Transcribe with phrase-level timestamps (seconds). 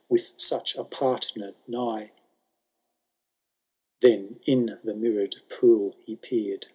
[0.09, 2.05] With such a partner nigh!
[2.05, 2.11] '*^ XVIII.
[4.01, 6.65] Then in the mirrorM pool he peered.